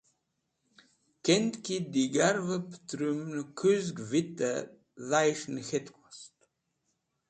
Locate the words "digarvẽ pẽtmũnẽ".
1.93-3.49